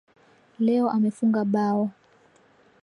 Leo 0.59 0.87
amefunga 0.89 1.45
bao 1.45 1.91